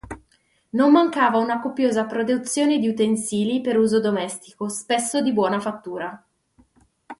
[0.71, 6.25] Non mancava una copiosa produzione di utensili per uso domestico, spesso di buona fattura.